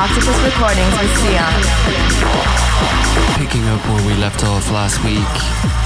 [0.00, 1.60] Octopus Recordings with Sian.
[3.36, 5.28] Picking up where we left off last week,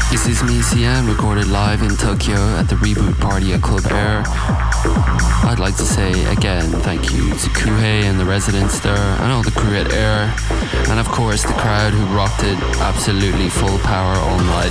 [0.09, 4.23] this is me, Sian, recorded live in Tokyo at the reboot party at Club Air.
[5.51, 9.43] I'd like to say again thank you to Kuhei and the residents there, and all
[9.43, 10.33] the crew at Air,
[10.89, 14.71] and of course the crowd who rocked it absolutely full power all night.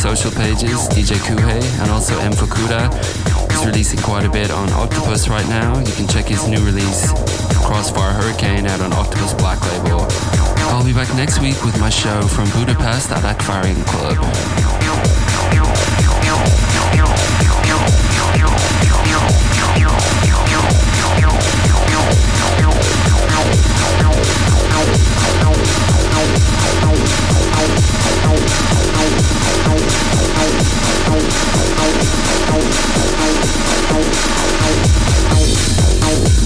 [0.00, 2.88] Social pages, DJ Kuhei and also M Fukuda.
[3.50, 5.78] He's releasing quite a bit on Octopus right now.
[5.78, 7.12] You can check his new release,
[7.64, 10.06] Crossfire Hurricane, out on Octopus Black Label.
[10.72, 14.16] I'll be back next week with my show from Budapest at Aquarium Club.
[36.02, 36.39] I'll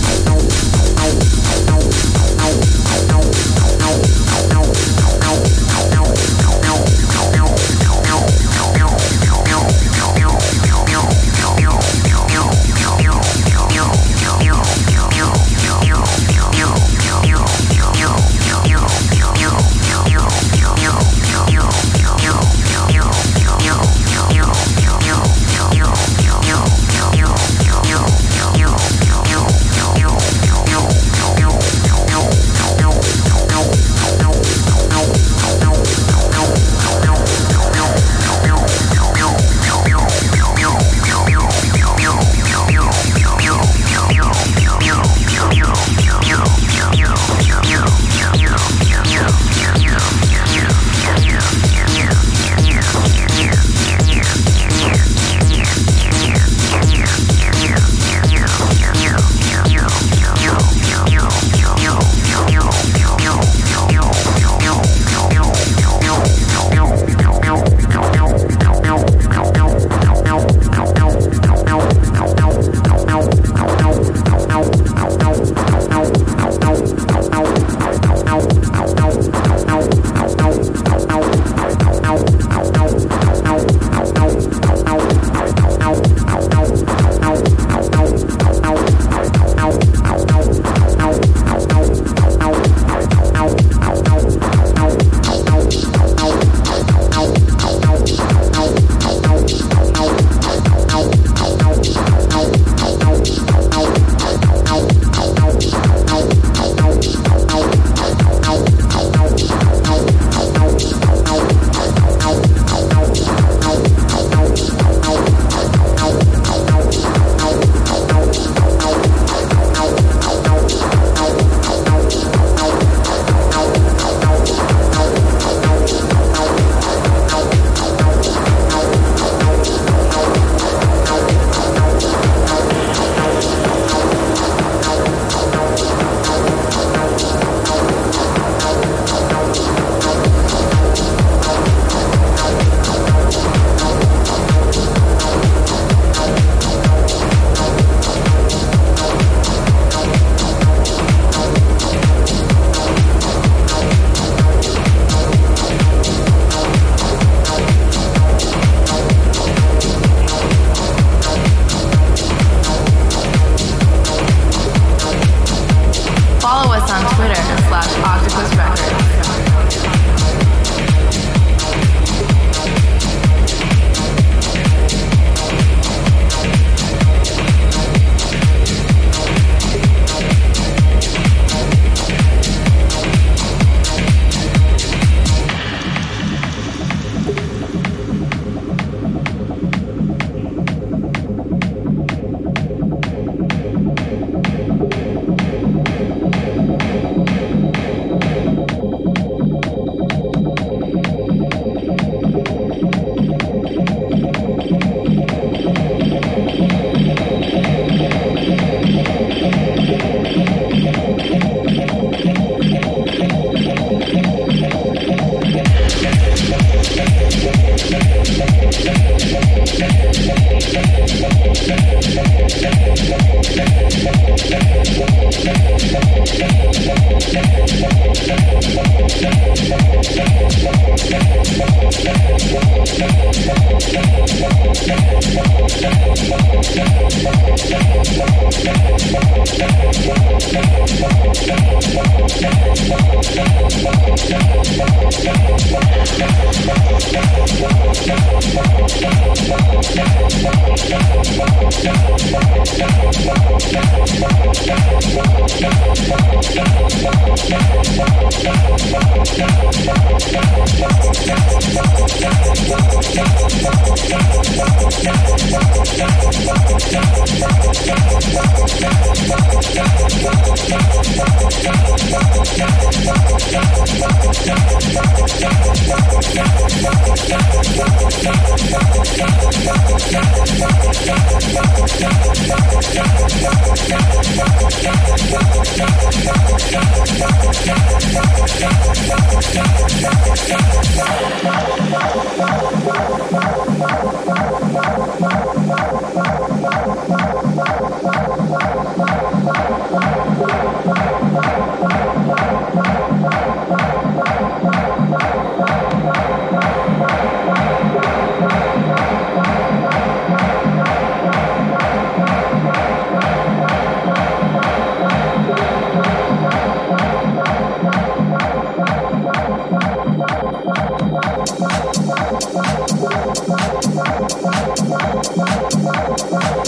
[325.85, 326.65] recordings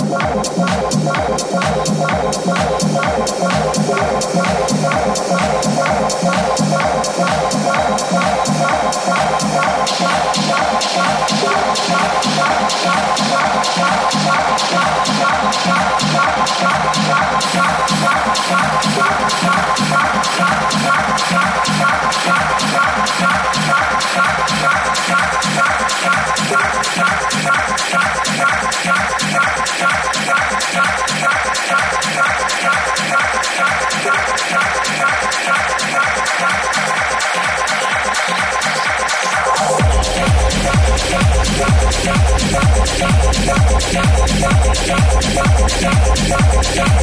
[44.37, 46.46] Shut up, shut up, shut.
[46.57, 46.97] With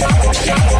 [0.00, 0.70] Sian.